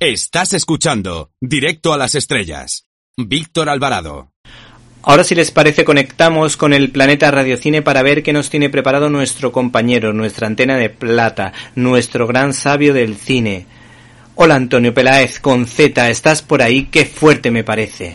[0.00, 2.86] Estás escuchando Directo a las Estrellas.
[3.18, 4.32] Víctor Alvarado.
[5.02, 9.10] Ahora si les parece conectamos con el planeta Radiocine para ver qué nos tiene preparado
[9.10, 13.66] nuestro compañero, nuestra antena de plata, nuestro gran sabio del cine.
[14.36, 16.86] Hola Antonio Peláez con Z, ¿estás por ahí?
[16.86, 18.14] Qué fuerte me parece.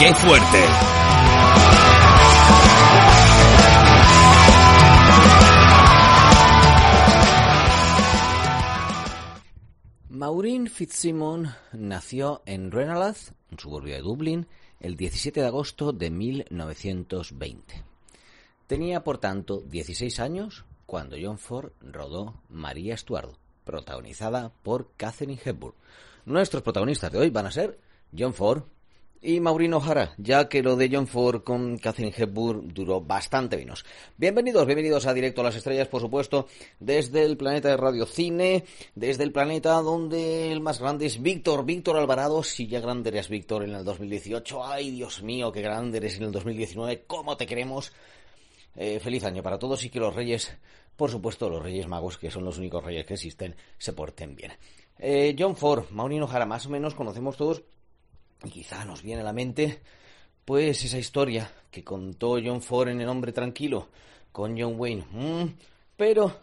[0.00, 0.64] ¡Qué fuerte!
[10.08, 13.14] Maureen Fitzsimon nació en Ranelagh,
[13.50, 14.46] un suburbio de Dublín,
[14.80, 17.84] el 17 de agosto de 1920.
[18.66, 25.74] Tenía, por tanto, 16 años cuando John Ford rodó María Estuardo, protagonizada por Catherine Hepburn.
[26.24, 27.78] Nuestros protagonistas de hoy van a ser
[28.18, 28.62] John Ford
[29.22, 33.84] y Maureen O'Hara, ya que lo de John Ford con Catherine Hepburn duró bastante menos.
[34.16, 36.46] Bienvenidos, bienvenidos a Directo a las Estrellas, por supuesto,
[36.78, 41.66] desde el planeta de Radio Cine, desde el planeta donde el más grande es Víctor,
[41.66, 45.98] Víctor Alvarado, si ya grande eres Víctor en el 2018, ay Dios mío, qué grande
[45.98, 47.92] eres en el 2019, cómo te queremos.
[48.76, 50.56] Eh, feliz año para todos y que los reyes,
[50.96, 54.52] por supuesto los reyes magos, que son los únicos reyes que existen, se porten bien.
[54.98, 57.62] Eh, John Ford, Maureen O'Hara, más o menos conocemos todos
[58.44, 59.80] y quizá nos viene a la mente,
[60.44, 63.88] pues, esa historia que contó John Ford en El hombre tranquilo
[64.32, 65.04] con John Wayne.
[65.10, 65.54] Mm,
[65.96, 66.36] pero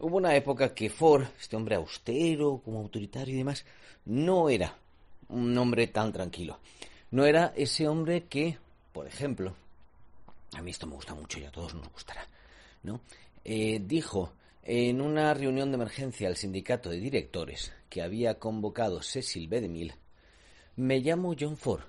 [0.00, 3.64] hubo una época que Ford, este hombre austero, como autoritario y demás,
[4.04, 4.76] no era
[5.28, 6.58] un hombre tan tranquilo.
[7.10, 8.58] No era ese hombre que,
[8.92, 9.54] por ejemplo,
[10.52, 12.26] a mí esto me gusta mucho y a todos nos gustará,
[12.82, 13.00] ¿no?
[13.44, 19.48] Eh, dijo en una reunión de emergencia al sindicato de directores que había convocado Cecil
[19.48, 19.62] B.
[19.62, 19.94] DeMille
[20.78, 21.82] me llamo John Ford.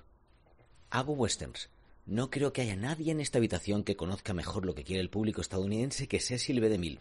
[0.90, 1.70] Hago westerns.
[2.06, 5.10] No creo que haya nadie en esta habitación que conozca mejor lo que quiere el
[5.10, 6.68] público estadounidense que Cecil B.
[6.68, 6.98] DeMille.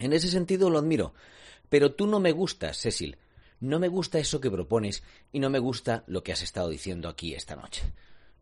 [0.00, 1.14] En ese sentido lo admiro.
[1.68, 3.16] Pero tú no me gustas, Cecil.
[3.60, 7.08] No me gusta eso que propones y no me gusta lo que has estado diciendo
[7.08, 7.82] aquí esta noche.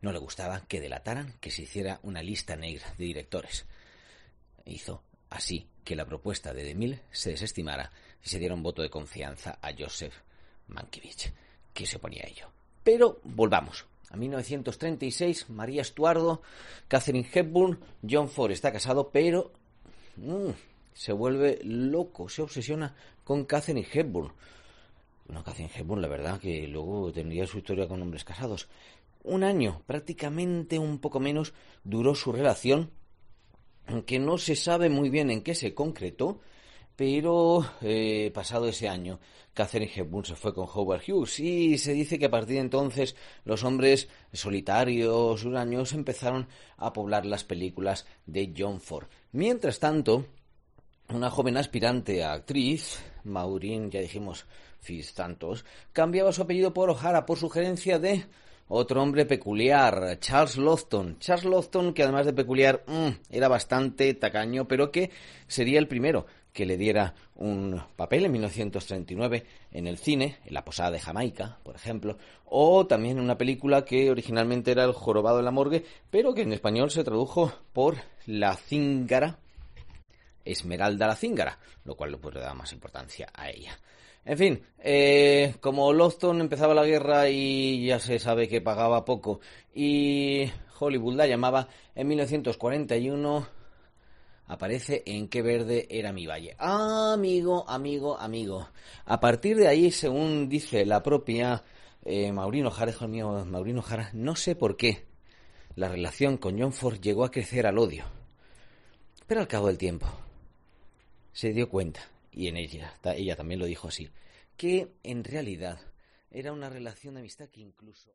[0.00, 3.66] No le gustaba que delataran que se hiciera una lista negra de directores.
[4.65, 7.93] Hizo así que la propuesta de DeMille se desestimara
[8.25, 10.15] y se diera un voto de confianza a Joseph
[10.69, 11.34] Mankiewicz
[11.76, 12.48] que se oponía a ello.
[12.82, 13.84] Pero volvamos.
[14.10, 16.41] A 1936, María Estuardo,
[16.88, 17.78] Catherine Hepburn,
[18.09, 19.53] John Ford está casado, pero
[20.16, 20.50] mm,
[20.94, 22.94] se vuelve loco, se obsesiona
[23.25, 24.32] con Catherine Hepburn.
[25.26, 28.69] Bueno, Catherine Hepburn, la verdad, que luego tendría su historia con hombres casados.
[29.25, 32.91] Un año, prácticamente un poco menos, duró su relación,
[33.86, 36.41] aunque no se sabe muy bien en qué se concretó,
[36.97, 39.21] pero eh, pasado ese año,
[39.53, 43.15] Catherine Hepburn se fue con Howard Hughes y se dice que a partir de entonces
[43.45, 46.49] los hombres solitarios, huraños, empezaron
[46.79, 49.07] a poblar las películas de John Ford.
[49.33, 50.27] Mientras tanto,
[51.11, 54.47] una joven aspirante a actriz, Maureen, ya dijimos,
[54.81, 58.25] Fitz Santos, cambiaba su apellido por O'Hara por sugerencia de
[58.69, 61.19] otro hombre peculiar, Charles Lofton.
[61.21, 65.11] Charles Lofton, que además de peculiar, mm, era bastante tacaño, pero que
[65.47, 70.65] sería el primero que le diera un papel en 1939 en el cine, en La
[70.65, 75.37] Posada de Jamaica, por ejemplo, o también en una película que originalmente era El Jorobado
[75.37, 79.39] de la Morgue, pero que en español se tradujo por La Cíngara,
[80.47, 83.78] Esmeralda la Cíngara, lo cual pues, le da más importancia a ella.
[84.25, 89.41] En fin, eh, como Lofton empezaba la guerra y ya se sabe que pagaba poco
[89.75, 90.50] y
[90.81, 93.47] Hollywood la llamaba, en 1941
[94.47, 96.55] aparece en qué verde era mi valle.
[96.59, 98.69] Ah, amigo, amigo, amigo.
[99.05, 101.65] A partir de ahí, según dice la propia
[102.05, 105.05] eh, Maurino Jara, hijo mío, Maurino Jara, no sé por qué
[105.75, 108.04] la relación con John Ford llegó a crecer al odio.
[109.27, 110.07] Pero al cabo del tiempo
[111.33, 112.01] se dio cuenta,
[112.31, 114.09] y en ella, ella también lo dijo así,
[114.57, 115.78] que en realidad
[116.31, 118.15] era una relación de amistad que incluso...